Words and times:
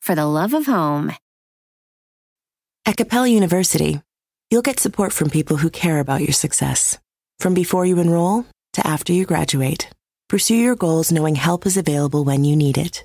for 0.00 0.14
the 0.14 0.26
love 0.26 0.54
of 0.54 0.66
home. 0.66 1.12
At 2.86 2.96
Capella 2.96 3.28
University, 3.28 4.00
you'll 4.50 4.62
get 4.62 4.80
support 4.80 5.12
from 5.12 5.30
people 5.30 5.56
who 5.56 5.70
care 5.70 6.00
about 6.00 6.22
your 6.22 6.32
success. 6.32 6.98
From 7.38 7.54
before 7.54 7.86
you 7.86 7.98
enroll 7.98 8.46
to 8.72 8.86
after 8.86 9.12
you 9.12 9.24
graduate, 9.24 9.88
pursue 10.28 10.56
your 10.56 10.76
goals 10.76 11.12
knowing 11.12 11.36
help 11.36 11.66
is 11.66 11.76
available 11.76 12.24
when 12.24 12.44
you 12.44 12.56
need 12.56 12.78
it. 12.78 13.04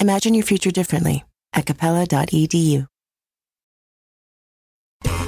Imagine 0.00 0.34
your 0.34 0.44
future 0.44 0.70
differently 0.70 1.24
at 1.52 1.66
capella.edu. 1.66 2.86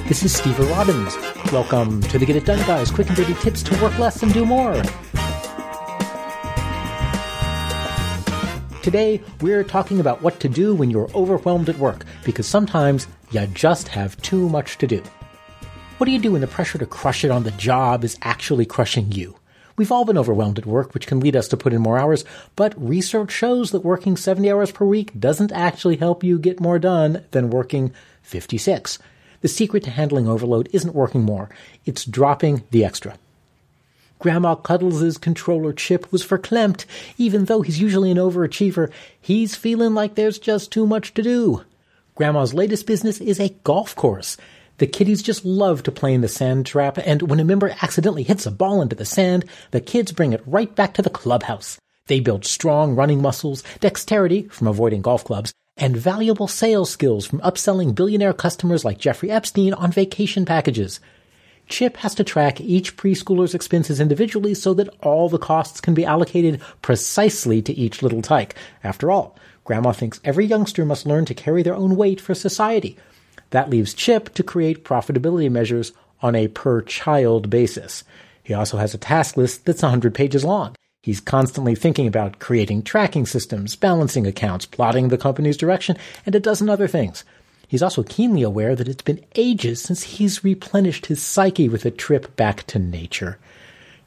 This 0.07 0.23
is 0.23 0.35
Steve 0.35 0.57
Robbins. 0.59 1.15
Welcome 1.51 2.01
to 2.03 2.17
the 2.17 2.25
Get 2.25 2.37
It 2.37 2.45
Done 2.45 2.65
Guys 2.65 2.89
quick 2.91 3.07
and 3.07 3.15
dirty 3.15 3.33
tips 3.35 3.61
to 3.63 3.81
work 3.81 3.97
less 3.99 4.23
and 4.23 4.33
do 4.33 4.45
more. 4.45 4.81
Today, 8.87 9.21
we're 9.41 9.65
talking 9.65 9.99
about 9.99 10.21
what 10.21 10.39
to 10.39 10.47
do 10.47 10.73
when 10.73 10.89
you're 10.89 11.11
overwhelmed 11.13 11.67
at 11.67 11.77
work, 11.77 12.05
because 12.23 12.47
sometimes 12.47 13.05
you 13.31 13.45
just 13.47 13.89
have 13.89 14.15
too 14.21 14.47
much 14.47 14.77
to 14.77 14.87
do. 14.87 15.03
What 15.97 16.05
do 16.05 16.13
you 16.13 16.19
do 16.19 16.31
when 16.31 16.39
the 16.39 16.47
pressure 16.47 16.77
to 16.77 16.85
crush 16.85 17.25
it 17.25 17.29
on 17.29 17.43
the 17.43 17.51
job 17.51 18.05
is 18.05 18.17
actually 18.21 18.65
crushing 18.65 19.11
you? 19.11 19.35
We've 19.75 19.91
all 19.91 20.05
been 20.05 20.17
overwhelmed 20.17 20.57
at 20.57 20.65
work, 20.65 20.93
which 20.93 21.05
can 21.05 21.19
lead 21.19 21.35
us 21.35 21.49
to 21.49 21.57
put 21.57 21.73
in 21.73 21.81
more 21.81 21.99
hours, 21.99 22.23
but 22.55 22.81
research 22.81 23.33
shows 23.33 23.71
that 23.71 23.81
working 23.81 24.15
70 24.15 24.49
hours 24.49 24.71
per 24.71 24.85
week 24.85 25.19
doesn't 25.19 25.51
actually 25.51 25.97
help 25.97 26.23
you 26.23 26.39
get 26.39 26.61
more 26.61 26.79
done 26.79 27.25
than 27.31 27.49
working 27.49 27.91
56. 28.21 28.99
The 29.41 29.49
secret 29.49 29.83
to 29.83 29.89
handling 29.89 30.29
overload 30.29 30.69
isn't 30.71 30.95
working 30.95 31.23
more, 31.23 31.49
it's 31.83 32.05
dropping 32.05 32.63
the 32.71 32.85
extra. 32.85 33.17
Grandma 34.19 34.55
Cuddles' 34.55 35.17
controller 35.17 35.73
chip 35.73 36.11
was 36.11 36.25
verklempt. 36.25 36.85
Even 37.17 37.45
though 37.45 37.61
he's 37.61 37.79
usually 37.79 38.09
an 38.11 38.17
overachiever, 38.17 38.91
he's 39.19 39.55
feeling 39.55 39.93
like 39.93 40.15
there's 40.15 40.39
just 40.39 40.71
too 40.71 40.87
much 40.87 41.13
to 41.13 41.21
do. 41.21 41.63
Grandma's 42.15 42.53
latest 42.53 42.87
business 42.87 43.21
is 43.21 43.39
a 43.39 43.55
golf 43.63 43.95
course. 43.95 44.37
The 44.79 44.87
kiddies 44.87 45.21
just 45.21 45.45
love 45.45 45.83
to 45.83 45.91
play 45.91 46.13
in 46.13 46.21
the 46.21 46.27
sand 46.27 46.65
trap, 46.65 46.97
and 46.97 47.23
when 47.23 47.39
a 47.39 47.45
member 47.45 47.75
accidentally 47.81 48.23
hits 48.23 48.45
a 48.45 48.51
ball 48.51 48.81
into 48.81 48.95
the 48.95 49.05
sand, 49.05 49.45
the 49.71 49.81
kids 49.81 50.11
bring 50.11 50.33
it 50.33 50.43
right 50.45 50.73
back 50.75 50.95
to 50.95 51.01
the 51.01 51.09
clubhouse. 51.09 51.79
They 52.07 52.19
build 52.19 52.45
strong 52.45 52.95
running 52.95 53.21
muscles, 53.21 53.63
dexterity 53.79 54.43
from 54.49 54.67
avoiding 54.67 55.01
golf 55.01 55.23
clubs, 55.25 55.53
and 55.77 55.95
valuable 55.95 56.47
sales 56.47 56.89
skills 56.89 57.25
from 57.25 57.39
upselling 57.41 57.93
billionaire 57.93 58.33
customers 58.33 58.83
like 58.83 58.97
Jeffrey 58.97 59.29
Epstein 59.29 59.73
on 59.73 59.91
vacation 59.91 60.45
packages. 60.45 60.99
Chip 61.67 61.97
has 61.97 62.15
to 62.15 62.23
track 62.23 62.61
each 62.61 62.95
preschooler's 62.95 63.53
expenses 63.53 63.99
individually 63.99 64.53
so 64.53 64.73
that 64.73 64.89
all 65.01 65.29
the 65.29 65.37
costs 65.37 65.81
can 65.81 65.93
be 65.93 66.05
allocated 66.05 66.61
precisely 66.81 67.61
to 67.61 67.73
each 67.73 68.01
little 68.01 68.21
tyke. 68.21 68.55
After 68.83 69.11
all, 69.11 69.35
Grandma 69.63 69.91
thinks 69.91 70.21
every 70.23 70.45
youngster 70.45 70.85
must 70.85 71.05
learn 71.05 71.25
to 71.25 71.33
carry 71.33 71.63
their 71.63 71.75
own 71.75 71.95
weight 71.95 72.21
for 72.21 72.33
society. 72.33 72.97
That 73.49 73.69
leaves 73.69 73.93
Chip 73.93 74.33
to 74.35 74.43
create 74.43 74.85
profitability 74.85 75.51
measures 75.51 75.91
on 76.21 76.35
a 76.35 76.47
per 76.47 76.81
child 76.81 77.49
basis. 77.49 78.03
He 78.43 78.53
also 78.53 78.77
has 78.77 78.93
a 78.93 78.97
task 78.97 79.35
list 79.35 79.65
that's 79.65 79.81
100 79.81 80.15
pages 80.15 80.45
long. 80.45 80.75
He's 81.03 81.19
constantly 81.19 81.75
thinking 81.75 82.07
about 82.07 82.39
creating 82.39 82.83
tracking 82.83 83.25
systems, 83.25 83.75
balancing 83.75 84.25
accounts, 84.25 84.65
plotting 84.65 85.09
the 85.09 85.17
company's 85.17 85.57
direction, 85.57 85.97
and 86.25 86.33
a 86.33 86.39
dozen 86.39 86.69
other 86.69 86.87
things. 86.87 87.23
He's 87.67 87.83
also 87.83 88.03
keenly 88.03 88.43
aware 88.43 88.75
that 88.75 88.87
it's 88.87 89.01
been 89.01 89.23
ages 89.35 89.81
since 89.81 90.03
he's 90.03 90.43
replenished 90.43 91.07
his 91.07 91.21
psyche 91.21 91.67
with 91.67 91.85
a 91.85 91.91
trip 91.91 92.35
back 92.35 92.65
to 92.67 92.79
nature. 92.79 93.37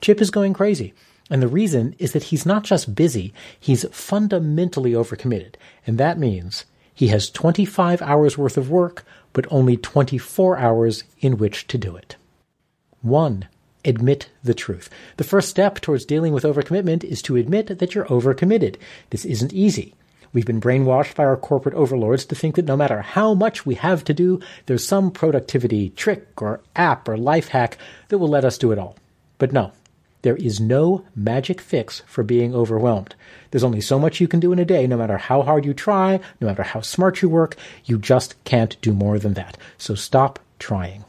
Chip 0.01 0.21
is 0.21 0.31
going 0.31 0.55
crazy. 0.55 0.95
And 1.29 1.41
the 1.41 1.49
reason 1.49 1.95
is 1.99 2.13
that 2.13 2.25
he's 2.25 2.45
not 2.45 2.65
just 2.65 2.95
busy, 2.95 3.33
he's 3.59 3.85
fundamentally 3.93 4.93
overcommitted. 4.93 5.55
And 5.87 5.97
that 5.99 6.19
means 6.19 6.65
he 6.93 7.09
has 7.09 7.31
25 7.31 8.03
hours 8.03 8.37
worth 8.37 8.57
of 8.57 8.71
work, 8.71 9.05
but 9.33 9.47
only 9.51 9.77
24 9.77 10.59
hours 10.59 11.05
in 11.21 11.39
which 11.39 11.69
to 11.69 11.79
do 11.79 11.95
it. 11.97 12.17
1. 13.03 13.47
Admit 13.85 14.29
the 14.43 14.55
truth. 14.55 14.91
The 15.17 15.25
first 15.25 15.49
step 15.49 15.81
towards 15.81 16.05
dealing 16.05 16.35
with 16.35 16.45
overcommitment 16.45 17.05
is 17.05 17.23
to 17.23 17.37
admit 17.37 17.79
that 17.79 17.95
you're 17.95 18.05
overcommitted. 18.07 18.77
This 19.11 19.25
isn't 19.25 19.53
easy. 19.53 19.95
We've 20.33 20.47
been 20.47 20.61
brainwashed 20.61 21.17
by 21.17 21.25
our 21.25 21.37
corporate 21.37 21.75
overlords 21.75 22.25
to 22.27 22.37
think 22.37 22.55
that 22.55 22.65
no 22.65 22.77
matter 22.77 23.03
how 23.03 23.35
much 23.35 23.67
we 23.67 23.75
have 23.75 24.05
to 24.05 24.15
do, 24.15 24.41
there's 24.67 24.87
some 24.87 25.11
productivity 25.11 25.91
trick 25.91 26.41
or 26.41 26.61
app 26.77 27.09
or 27.09 27.17
life 27.17 27.49
hack 27.49 27.77
that 28.09 28.19
will 28.19 28.29
let 28.29 28.45
us 28.45 28.57
do 28.57 28.71
it 28.71 28.79
all. 28.79 28.97
But 29.39 29.53
no, 29.53 29.73
there 30.23 30.37
is 30.37 30.61
no 30.61 31.05
magic 31.17 31.61
fix 31.61 32.03
for 32.07 32.23
being 32.23 32.55
overwhelmed. 32.55 33.17
There's 33.51 33.65
only 33.65 33.81
so 33.81 33.99
much 33.99 34.21
you 34.21 34.29
can 34.29 34.39
do 34.39 34.53
in 34.53 34.61
a 34.61 34.65
day, 34.65 34.87
no 34.87 34.97
matter 34.97 35.19
how 35.19 35.43
hard 35.43 35.65
you 35.65 35.75
try, 35.75 36.21
no 36.41 36.47
matter 36.47 36.63
how 36.63 36.81
smart 36.81 37.23
you 37.23 37.29
work. 37.29 37.57
You 37.85 37.99
just 37.99 38.43
can't 38.45 38.81
do 38.83 38.93
more 38.93 39.19
than 39.19 39.35
that. 39.35 39.57
So 39.79 39.97
stop 39.97 40.39
trying. 40.61 41.05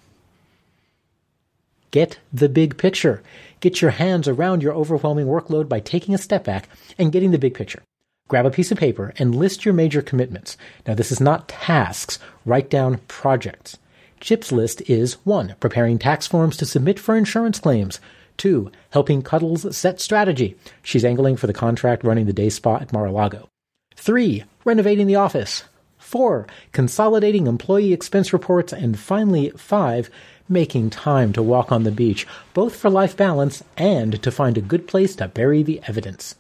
Get 1.92 2.20
the 2.34 2.50
big 2.50 2.78
picture. 2.78 3.22
Get 3.60 3.82
your 3.82 3.92
hands 3.92 4.28
around 4.28 4.64
your 4.64 4.74
overwhelming 4.74 5.28
workload 5.28 5.70
by 5.70 5.82
taking 5.82 6.16
a 6.16 6.18
step 6.18 6.46
back 6.46 6.70
and 6.98 7.12
getting 7.12 7.32
the 7.32 7.38
big 7.38 7.54
picture. 7.54 7.84
Grab 8.32 8.46
a 8.46 8.50
piece 8.50 8.72
of 8.72 8.78
paper 8.78 9.12
and 9.18 9.36
list 9.36 9.66
your 9.66 9.74
major 9.74 10.02
commitments. 10.02 10.56
Now, 10.88 10.94
this 10.94 11.12
is 11.12 11.20
not 11.20 11.50
tasks. 11.50 12.18
Write 12.46 12.70
down 12.70 13.00
projects. 13.10 13.78
Chip's 14.22 14.54
list 14.54 14.82
is 14.90 15.16
1. 15.26 15.56
Preparing 15.60 16.00
tax 16.00 16.28
forms 16.28 16.56
to 16.56 16.66
submit 16.66 16.98
for 16.98 17.18
insurance 17.18 17.60
claims. 17.60 18.00
2. 18.38 18.72
Helping 18.92 19.22
Cuddles 19.22 19.76
set 19.76 20.00
strategy. 20.00 20.56
She's 20.82 21.04
angling 21.04 21.36
for 21.36 21.48
the 21.48 21.54
contract 21.54 22.06
running 22.06 22.26
the 22.26 22.32
day 22.32 22.48
spa 22.48 22.78
at 22.78 22.94
Mar-a-Lago. 22.94 23.50
3. 23.98 24.46
Renovating 24.64 25.08
the 25.08 25.18
office. 25.18 25.66
4. 25.98 26.48
Consolidating 26.72 27.48
employee 27.48 27.92
expense 27.92 28.32
reports. 28.32 28.72
And 28.72 28.98
finally, 28.98 29.50
5. 29.50 30.10
Making 30.48 30.90
time 30.90 31.34
to 31.34 31.44
walk 31.44 31.70
on 31.70 31.84
the 31.84 31.92
beach, 31.92 32.26
both 32.54 32.78
for 32.78 32.90
life 32.90 33.18
balance 33.18 33.62
and 33.76 34.24
to 34.24 34.32
find 34.32 34.58
a 34.58 34.62
good 34.62 34.88
place 34.88 35.18
to 35.18 35.28
bury 35.28 35.64
the 35.64 35.82
evidence. 35.86 36.36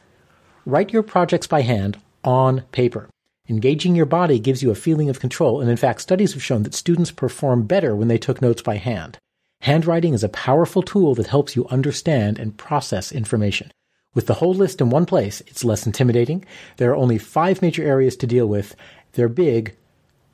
Write 0.65 0.93
your 0.93 1.01
projects 1.01 1.47
by 1.47 1.61
hand 1.61 1.99
on 2.23 2.61
paper. 2.71 3.09
Engaging 3.49 3.95
your 3.95 4.05
body 4.05 4.37
gives 4.37 4.61
you 4.61 4.69
a 4.69 4.75
feeling 4.75 5.09
of 5.09 5.19
control, 5.19 5.59
and 5.59 5.69
in 5.69 5.75
fact, 5.75 6.01
studies 6.01 6.33
have 6.33 6.43
shown 6.43 6.61
that 6.63 6.75
students 6.75 7.09
perform 7.09 7.63
better 7.63 7.95
when 7.95 8.07
they 8.07 8.19
took 8.19 8.41
notes 8.41 8.61
by 8.61 8.75
hand. 8.75 9.17
Handwriting 9.61 10.13
is 10.13 10.23
a 10.23 10.29
powerful 10.29 10.83
tool 10.83 11.15
that 11.15 11.27
helps 11.27 11.55
you 11.55 11.67
understand 11.69 12.37
and 12.37 12.57
process 12.57 13.11
information. 13.11 13.71
With 14.13 14.27
the 14.27 14.35
whole 14.35 14.53
list 14.53 14.81
in 14.81 14.91
one 14.91 15.07
place, 15.07 15.41
it's 15.47 15.63
less 15.63 15.87
intimidating. 15.87 16.45
There 16.77 16.91
are 16.91 16.95
only 16.95 17.17
five 17.17 17.61
major 17.63 17.83
areas 17.83 18.15
to 18.17 18.27
deal 18.27 18.45
with. 18.45 18.75
They're 19.13 19.29
big, 19.29 19.75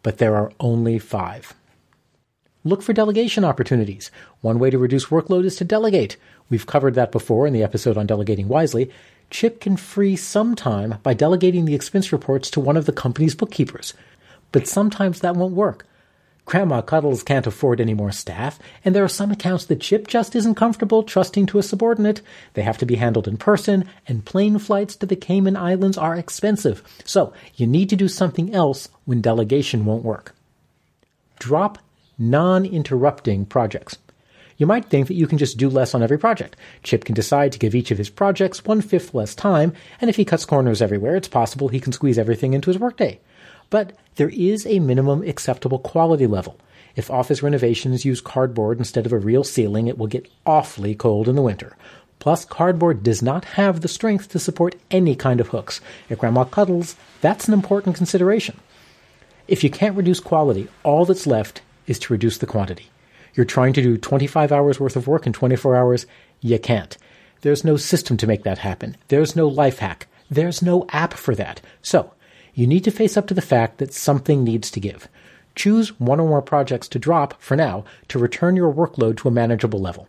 but 0.03 0.17
there 0.17 0.35
are 0.35 0.51
only 0.59 0.99
five. 0.99 1.53
Look 2.65 2.81
for 2.81 2.91
delegation 2.91 3.45
opportunities. 3.45 4.11
One 4.41 4.59
way 4.59 4.71
to 4.71 4.77
reduce 4.77 5.05
workload 5.05 5.45
is 5.45 5.55
to 5.57 5.63
delegate. 5.63 6.17
We've 6.49 6.65
covered 6.65 6.95
that 6.95 7.13
before 7.13 7.47
in 7.47 7.53
the 7.53 7.63
episode 7.63 7.97
on 7.97 8.07
delegating 8.07 8.49
wisely. 8.49 8.91
Chip 9.29 9.59
can 9.59 9.77
free 9.77 10.15
some 10.15 10.55
time 10.55 10.95
by 11.03 11.13
delegating 11.13 11.65
the 11.65 11.75
expense 11.75 12.11
reports 12.11 12.49
to 12.51 12.59
one 12.59 12.77
of 12.77 12.85
the 12.85 12.93
company's 12.93 13.35
bookkeepers. 13.35 13.93
But 14.51 14.67
sometimes 14.67 15.19
that 15.19 15.35
won't 15.35 15.53
work. 15.53 15.85
Grandma 16.45 16.81
Cuddles 16.81 17.23
can't 17.23 17.45
afford 17.45 17.81
any 17.81 17.93
more 17.93 18.13
staff, 18.13 18.57
and 18.85 18.95
there 18.95 19.03
are 19.03 19.09
some 19.09 19.31
accounts 19.31 19.65
that 19.65 19.81
Chip 19.81 20.07
just 20.07 20.33
isn't 20.33 20.55
comfortable 20.55 21.03
trusting 21.03 21.45
to 21.47 21.59
a 21.59 21.63
subordinate. 21.63 22.21
They 22.53 22.61
have 22.61 22.77
to 22.77 22.85
be 22.85 22.95
handled 22.95 23.27
in 23.27 23.35
person, 23.35 23.83
and 24.07 24.23
plane 24.23 24.57
flights 24.57 24.95
to 24.95 25.05
the 25.05 25.17
Cayman 25.17 25.57
Islands 25.57 25.97
are 25.97 26.15
expensive. 26.15 26.81
So 27.03 27.33
you 27.55 27.67
need 27.67 27.89
to 27.89 27.97
do 27.97 28.07
something 28.07 28.55
else 28.55 28.87
when 29.03 29.19
delegation 29.19 29.83
won't 29.83 30.05
work. 30.05 30.33
Drop 31.37 31.79
non-interrupting 32.17 33.45
projects. 33.47 33.97
You 34.57 34.65
might 34.65 34.85
think 34.85 35.07
that 35.07 35.13
you 35.13 35.27
can 35.27 35.37
just 35.37 35.57
do 35.57 35.69
less 35.69 35.93
on 35.93 36.01
every 36.01 36.17
project. 36.17 36.55
Chip 36.81 37.05
can 37.05 37.13
decide 37.13 37.51
to 37.51 37.59
give 37.59 37.75
each 37.75 37.91
of 37.91 37.99
his 37.99 38.09
projects 38.09 38.65
one 38.65 38.81
fifth 38.81 39.13
less 39.13 39.35
time, 39.35 39.73
and 40.01 40.09
if 40.09 40.15
he 40.15 40.25
cuts 40.25 40.45
corners 40.45 40.81
everywhere, 40.81 41.15
it's 41.15 41.27
possible 41.27 41.67
he 41.67 41.79
can 41.79 41.93
squeeze 41.93 42.17
everything 42.17 42.53
into 42.53 42.71
his 42.71 42.79
workday. 42.79 43.19
But 43.69 43.93
there 44.15 44.29
is 44.29 44.65
a 44.65 44.79
minimum 44.79 45.21
acceptable 45.23 45.77
quality 45.77 46.25
level. 46.25 46.59
If 46.95 47.11
office 47.11 47.43
renovations 47.43 48.05
use 48.05 48.19
cardboard 48.19 48.79
instead 48.79 49.05
of 49.05 49.13
a 49.13 49.19
real 49.19 49.43
ceiling, 49.43 49.85
it 49.85 49.99
will 49.99 50.07
get 50.07 50.27
awfully 50.45 50.95
cold 50.95 51.27
in 51.27 51.35
the 51.35 51.43
winter. 51.43 51.77
Plus, 52.17 52.43
cardboard 52.43 53.03
does 53.03 53.21
not 53.21 53.45
have 53.45 53.81
the 53.81 53.87
strength 53.87 54.29
to 54.29 54.39
support 54.39 54.75
any 54.89 55.15
kind 55.15 55.39
of 55.39 55.49
hooks. 55.49 55.79
If 56.09 56.17
Grandma 56.17 56.45
Cuddles, 56.45 56.95
that's 57.21 57.47
an 57.47 57.53
important 57.53 57.95
consideration. 57.95 58.59
If 59.47 59.63
you 59.63 59.69
can't 59.69 59.95
reduce 59.95 60.19
quality, 60.19 60.67
all 60.83 61.05
that's 61.05 61.27
left 61.27 61.61
is 61.85 61.99
to 61.99 62.13
reduce 62.13 62.39
the 62.39 62.47
quantity. 62.47 62.89
You're 63.37 63.45
trying 63.45 63.73
to 63.73 63.83
do 63.83 63.97
25 63.97 64.51
hours 64.51 64.79
worth 64.79 64.95
of 64.95 65.07
work 65.07 65.27
in 65.27 65.31
24 65.31 65.75
hours, 65.75 66.07
you 66.41 66.57
can't. 66.57 66.97
There's 67.41 67.63
no 67.63 67.77
system 67.77 68.17
to 68.17 68.27
make 68.27 68.43
that 68.43 68.57
happen. 68.57 68.97
There's 69.09 69.35
no 69.35 69.47
life 69.47 69.77
hack. 69.77 70.07
There's 70.29 70.63
no 70.63 70.87
app 70.89 71.13
for 71.13 71.35
that. 71.35 71.61
So, 71.83 72.13
you 72.55 72.65
need 72.65 72.83
to 72.85 72.91
face 72.91 73.15
up 73.15 73.27
to 73.27 73.35
the 73.35 73.41
fact 73.41 73.77
that 73.77 73.93
something 73.93 74.43
needs 74.43 74.71
to 74.71 74.79
give. 74.79 75.07
Choose 75.55 75.99
one 75.99 76.19
or 76.19 76.27
more 76.27 76.41
projects 76.41 76.87
to 76.89 76.99
drop, 76.99 77.39
for 77.39 77.55
now, 77.55 77.85
to 78.07 78.17
return 78.17 78.55
your 78.55 78.73
workload 78.73 79.17
to 79.17 79.27
a 79.27 79.31
manageable 79.31 79.79
level. 79.79 80.07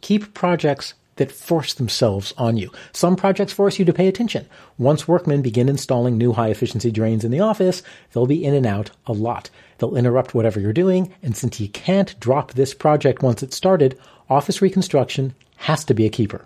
Keep 0.00 0.34
projects 0.34 0.94
that 1.16 1.30
force 1.30 1.74
themselves 1.74 2.34
on 2.36 2.56
you. 2.56 2.72
Some 2.92 3.14
projects 3.14 3.52
force 3.52 3.78
you 3.78 3.84
to 3.84 3.92
pay 3.92 4.08
attention. 4.08 4.46
Once 4.78 5.06
workmen 5.06 5.42
begin 5.42 5.68
installing 5.68 6.18
new 6.18 6.32
high 6.32 6.48
efficiency 6.48 6.90
drains 6.90 7.24
in 7.24 7.30
the 7.30 7.40
office, 7.40 7.82
they'll 8.12 8.26
be 8.26 8.44
in 8.44 8.54
and 8.54 8.66
out 8.66 8.90
a 9.06 9.12
lot. 9.12 9.50
They'll 9.80 9.96
interrupt 9.96 10.34
whatever 10.34 10.60
you're 10.60 10.74
doing, 10.74 11.12
and 11.22 11.34
since 11.34 11.58
you 11.58 11.68
can't 11.68 12.18
drop 12.20 12.52
this 12.52 12.74
project 12.74 13.22
once 13.22 13.42
it's 13.42 13.56
started, 13.56 13.98
office 14.28 14.60
reconstruction 14.60 15.34
has 15.56 15.84
to 15.84 15.94
be 15.94 16.04
a 16.04 16.10
keeper. 16.10 16.44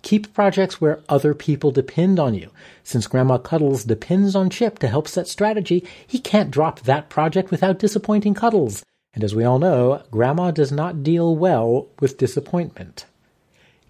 Keep 0.00 0.32
projects 0.32 0.80
where 0.80 1.02
other 1.10 1.34
people 1.34 1.70
depend 1.70 2.18
on 2.18 2.32
you. 2.32 2.50
Since 2.84 3.06
Grandma 3.06 3.36
Cuddles 3.36 3.84
depends 3.84 4.34
on 4.34 4.48
Chip 4.48 4.78
to 4.78 4.88
help 4.88 5.08
set 5.08 5.28
strategy, 5.28 5.86
he 6.06 6.18
can't 6.18 6.50
drop 6.50 6.80
that 6.80 7.10
project 7.10 7.50
without 7.50 7.78
disappointing 7.78 8.32
Cuddles. 8.32 8.82
And 9.12 9.22
as 9.22 9.34
we 9.34 9.44
all 9.44 9.58
know, 9.58 10.02
Grandma 10.10 10.52
does 10.52 10.72
not 10.72 11.02
deal 11.02 11.36
well 11.36 11.88
with 12.00 12.16
disappointment. 12.16 13.04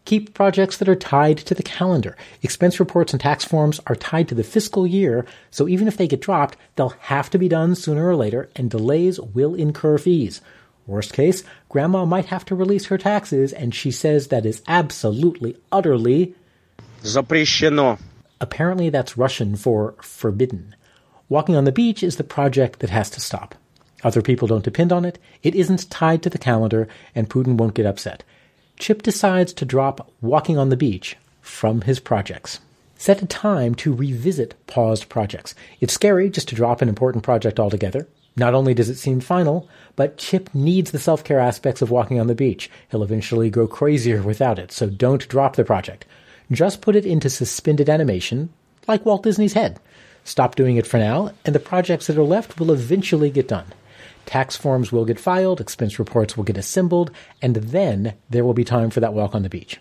Keep 0.06 0.34
projects 0.34 0.78
that 0.78 0.88
are 0.88 0.96
tied 0.96 1.38
to 1.38 1.54
the 1.54 1.64
calendar. 1.64 2.16
Expense 2.42 2.80
reports 2.80 3.12
and 3.12 3.22
tax 3.22 3.44
forms 3.44 3.82
are 3.88 3.96
tied 3.96 4.30
to 4.30 4.36
the 4.36 4.44
fiscal 4.44 4.88
year, 4.88 5.26
so 5.52 5.68
even 5.68 5.88
if 5.88 5.98
they 5.98 6.08
get 6.08 6.22
dropped, 6.22 6.58
they'll 6.76 6.96
have 7.02 7.30
to 7.30 7.38
be 7.38 7.50
done 7.50 7.76
sooner 7.76 8.08
or 8.08 8.16
later, 8.16 8.50
and 8.56 8.70
delays 8.70 9.20
will 9.20 9.54
incur 9.54 9.98
fees. 9.98 10.40
Worst 10.86 11.12
case, 11.12 11.44
Grandma 11.68 12.06
might 12.06 12.28
have 12.28 12.46
to 12.46 12.56
release 12.56 12.86
her 12.86 12.98
taxes, 12.98 13.52
and 13.52 13.76
she 13.76 13.92
says 13.92 14.28
that 14.28 14.46
is 14.46 14.62
absolutely, 14.68 15.58
utterly 15.74 16.34
Запрещено. 17.04 18.00
Apparently, 18.40 18.90
that's 18.90 19.18
Russian 19.18 19.56
for 19.56 19.96
forbidden. 20.02 20.76
Walking 21.30 21.56
on 21.56 21.66
the 21.66 21.72
beach 21.72 22.04
is 22.04 22.16
the 22.16 22.24
project 22.24 22.80
that 22.80 22.90
has 22.90 23.10
to 23.12 23.20
stop. 23.20 23.56
Other 24.04 24.22
people 24.22 24.48
don't 24.48 24.64
depend 24.64 24.94
on 24.94 25.06
it, 25.06 25.20
it 25.44 25.56
isn't 25.56 25.90
tied 25.90 26.22
to 26.24 26.30
the 26.30 26.38
calendar, 26.38 26.88
and 27.16 27.30
Putin 27.30 27.58
won't 27.58 27.74
get 27.74 27.86
upset. 27.86 28.24
Chip 28.83 29.03
decides 29.03 29.53
to 29.53 29.65
drop 29.65 30.11
Walking 30.21 30.59
on 30.59 30.69
the 30.69 30.77
Beach 30.77 31.17
from 31.41 31.83
his 31.83 32.01
projects. 32.01 32.59
Set 32.97 33.23
a 33.23 33.27
time 33.27 33.77
to 33.77 33.95
revisit 33.95 34.57
paused 34.67 35.09
projects. 35.09 35.55
It's 35.81 35.95
scary 35.95 36.29
just 36.29 36.49
to 36.49 36.57
drop 36.57 36.83
an 36.83 36.89
important 36.89 37.23
project 37.23 37.61
altogether. 37.61 38.09
Not 38.35 38.55
only 38.55 38.75
does 38.75 38.89
it 38.89 38.97
seem 38.97 39.21
final, 39.21 39.69
but 39.95 40.19
Chip 40.19 40.53
needs 40.53 40.91
the 40.91 40.99
self 40.99 41.23
care 41.23 41.39
aspects 41.39 41.81
of 41.81 41.93
walking 41.93 42.19
on 42.19 42.27
the 42.27 42.35
beach. 42.35 42.69
He'll 42.91 43.05
eventually 43.05 43.51
go 43.51 43.69
crazier 43.69 44.21
without 44.21 44.59
it, 44.59 44.73
so 44.73 44.91
don't 44.91 45.29
drop 45.29 45.55
the 45.55 45.65
project. 45.65 46.05
Just 46.51 46.81
put 46.81 46.97
it 46.97 47.07
into 47.07 47.31
suspended 47.31 47.89
animation, 47.89 48.49
like 48.89 49.07
Walt 49.07 49.23
Disney's 49.23 49.53
head. 49.53 49.79
Stop 50.25 50.57
doing 50.57 50.77
it 50.77 50.89
for 50.89 50.99
now, 50.99 51.31
and 51.45 51.55
the 51.55 51.61
projects 51.61 52.09
that 52.09 52.19
are 52.19 52.25
left 52.25 52.59
will 52.59 52.73
eventually 52.73 53.31
get 53.31 53.47
done. 53.47 53.67
Tax 54.27 54.57
forms 54.57 54.93
will 54.93 55.05
get 55.05 55.21
filed, 55.21 55.61
expense 55.61 55.99
reports 55.99 56.37
will 56.37 56.45
get 56.45 56.57
assembled, 56.57 57.11
and 57.41 57.57
then 57.57 58.15
there 58.31 58.45
will 58.45 58.55
be 58.55 58.65
time 58.65 58.91
for 58.91 59.01
that 59.01 59.15
walk 59.15 59.35
on 59.35 59.43
the 59.43 59.49
beach. 59.49 59.81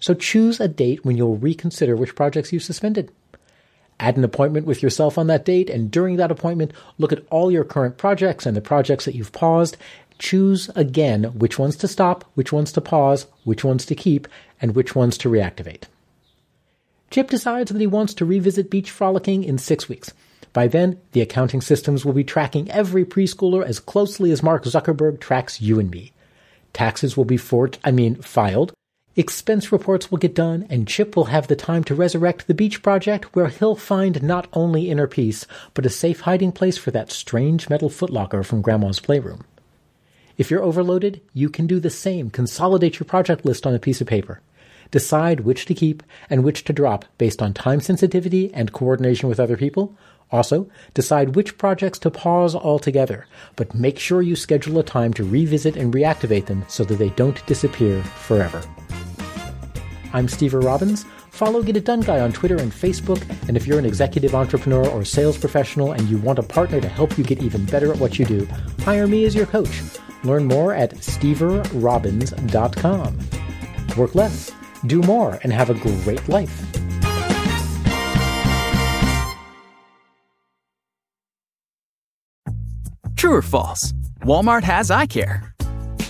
So 0.00 0.12
choose 0.12 0.60
a 0.60 0.68
date 0.68 1.04
when 1.04 1.16
you'll 1.16 1.36
reconsider 1.36 1.96
which 1.96 2.14
projects 2.14 2.52
you've 2.52 2.62
suspended. 2.62 3.10
Add 4.00 4.16
an 4.16 4.24
appointment 4.24 4.66
with 4.66 4.82
yourself 4.82 5.16
on 5.16 5.28
that 5.28 5.44
date, 5.44 5.70
and 5.70 5.90
during 5.90 6.16
that 6.16 6.30
appointment, 6.30 6.72
look 6.98 7.12
at 7.12 7.24
all 7.30 7.50
your 7.50 7.64
current 7.64 7.96
projects 7.96 8.44
and 8.44 8.56
the 8.56 8.60
projects 8.60 9.04
that 9.04 9.14
you've 9.14 9.32
paused. 9.32 9.76
Choose 10.18 10.68
again 10.74 11.24
which 11.38 11.58
ones 11.58 11.76
to 11.76 11.88
stop, 11.88 12.24
which 12.34 12.52
ones 12.52 12.72
to 12.72 12.80
pause, 12.80 13.26
which 13.44 13.64
ones 13.64 13.86
to 13.86 13.94
keep, 13.94 14.28
and 14.60 14.74
which 14.74 14.94
ones 14.94 15.16
to 15.18 15.30
reactivate. 15.30 15.84
Chip 17.10 17.30
decides 17.30 17.70
that 17.70 17.80
he 17.80 17.86
wants 17.86 18.14
to 18.14 18.24
revisit 18.24 18.70
beach 18.70 18.90
frolicking 18.90 19.44
in 19.44 19.56
six 19.56 19.88
weeks. 19.88 20.12
By 20.52 20.68
then, 20.68 20.98
the 21.12 21.20
accounting 21.20 21.60
systems 21.60 22.04
will 22.04 22.12
be 22.12 22.24
tracking 22.24 22.70
every 22.70 23.04
preschooler 23.04 23.64
as 23.64 23.80
closely 23.80 24.30
as 24.30 24.42
Mark 24.42 24.64
Zuckerberg 24.64 25.20
tracks 25.20 25.60
you 25.60 25.78
and 25.78 25.90
me. 25.90 26.12
Taxes 26.72 27.16
will 27.16 27.24
be 27.24 27.36
forked, 27.36 27.78
I 27.84 27.90
mean, 27.90 28.16
filed. 28.16 28.72
Expense 29.16 29.70
reports 29.70 30.10
will 30.10 30.18
get 30.18 30.34
done, 30.34 30.66
and 30.68 30.88
Chip 30.88 31.14
will 31.14 31.26
have 31.26 31.46
the 31.46 31.54
time 31.54 31.84
to 31.84 31.94
resurrect 31.94 32.48
the 32.48 32.54
beach 32.54 32.82
project 32.82 33.34
where 33.36 33.46
he'll 33.46 33.76
find 33.76 34.20
not 34.22 34.48
only 34.52 34.90
inner 34.90 35.06
peace, 35.06 35.46
but 35.72 35.86
a 35.86 35.90
safe 35.90 36.20
hiding 36.20 36.50
place 36.50 36.76
for 36.76 36.90
that 36.90 37.12
strange 37.12 37.68
metal 37.68 37.88
footlocker 37.88 38.44
from 38.44 38.60
Grandma's 38.60 38.98
playroom. 38.98 39.44
If 40.36 40.50
you're 40.50 40.64
overloaded, 40.64 41.20
you 41.32 41.48
can 41.48 41.68
do 41.68 41.78
the 41.78 41.90
same. 41.90 42.28
Consolidate 42.28 42.98
your 42.98 43.06
project 43.06 43.44
list 43.44 43.68
on 43.68 43.74
a 43.74 43.78
piece 43.78 44.00
of 44.00 44.08
paper. 44.08 44.40
Decide 44.94 45.40
which 45.40 45.66
to 45.66 45.74
keep 45.74 46.04
and 46.30 46.44
which 46.44 46.62
to 46.62 46.72
drop 46.72 47.04
based 47.18 47.42
on 47.42 47.52
time 47.52 47.80
sensitivity 47.80 48.54
and 48.54 48.72
coordination 48.72 49.28
with 49.28 49.40
other 49.40 49.56
people, 49.56 49.96
also, 50.30 50.68
decide 50.94 51.34
which 51.34 51.58
projects 51.58 51.98
to 51.98 52.12
pause 52.12 52.54
altogether, 52.54 53.26
but 53.56 53.74
make 53.74 53.98
sure 53.98 54.22
you 54.22 54.36
schedule 54.36 54.78
a 54.78 54.84
time 54.84 55.12
to 55.14 55.24
revisit 55.24 55.76
and 55.76 55.92
reactivate 55.92 56.46
them 56.46 56.64
so 56.68 56.84
that 56.84 56.94
they 56.94 57.08
don't 57.08 57.44
disappear 57.46 58.04
forever. 58.04 58.62
I'm 60.12 60.28
Steve 60.28 60.54
Robbins. 60.54 61.04
Follow 61.32 61.64
Get 61.64 61.76
It 61.76 61.86
Done 61.86 62.02
Guy 62.02 62.20
on 62.20 62.32
Twitter 62.32 62.58
and 62.58 62.70
Facebook, 62.70 63.20
and 63.48 63.56
if 63.56 63.66
you're 63.66 63.80
an 63.80 63.86
executive 63.86 64.36
entrepreneur 64.36 64.88
or 64.90 65.04
sales 65.04 65.36
professional 65.36 65.90
and 65.90 66.08
you 66.08 66.18
want 66.18 66.38
a 66.38 66.44
partner 66.44 66.80
to 66.80 66.88
help 66.88 67.18
you 67.18 67.24
get 67.24 67.42
even 67.42 67.64
better 67.64 67.92
at 67.92 67.98
what 67.98 68.16
you 68.16 68.24
do, 68.24 68.46
hire 68.82 69.08
me 69.08 69.24
as 69.24 69.34
your 69.34 69.46
coach. 69.46 69.82
Learn 70.22 70.44
more 70.44 70.72
at 70.72 70.92
steverobbins.com. 70.92 73.18
Work 73.96 74.14
less, 74.14 74.52
do 74.86 75.00
more, 75.02 75.38
and 75.42 75.52
have 75.52 75.70
a 75.70 75.74
great 75.74 76.28
life. 76.28 76.64
True 83.16 83.32
or 83.34 83.42
false? 83.42 83.92
Walmart 84.20 84.64
has 84.64 84.90
eye 84.90 85.06
care. 85.06 85.54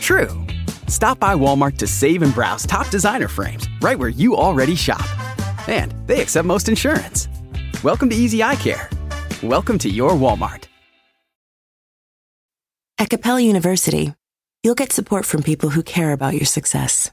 True. 0.00 0.28
Stop 0.88 1.20
by 1.20 1.34
Walmart 1.34 1.76
to 1.78 1.86
save 1.86 2.22
and 2.22 2.34
browse 2.34 2.66
top 2.66 2.88
designer 2.88 3.28
frames 3.28 3.68
right 3.80 3.98
where 3.98 4.08
you 4.08 4.36
already 4.36 4.74
shop. 4.74 5.06
And 5.68 5.94
they 6.06 6.20
accept 6.20 6.46
most 6.46 6.68
insurance. 6.68 7.28
Welcome 7.82 8.10
to 8.10 8.16
Easy 8.16 8.42
Eye 8.42 8.56
Care. 8.56 8.90
Welcome 9.42 9.78
to 9.78 9.88
your 9.88 10.10
Walmart. 10.10 10.64
At 12.98 13.10
Capella 13.10 13.40
University, 13.40 14.14
you'll 14.62 14.74
get 14.74 14.92
support 14.92 15.24
from 15.24 15.42
people 15.42 15.70
who 15.70 15.82
care 15.82 16.12
about 16.12 16.34
your 16.34 16.46
success. 16.46 17.12